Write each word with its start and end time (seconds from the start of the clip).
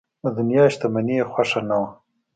د 0.23 0.25
دنیا 0.37 0.63
شتمني 0.73 1.15
یې 1.19 1.25
خوښه 1.31 1.61
نه 1.69 1.75
وه. 1.81 1.89